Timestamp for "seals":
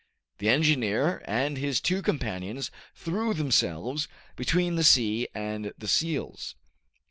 5.87-6.55